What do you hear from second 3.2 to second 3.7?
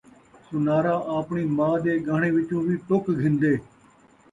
گھندے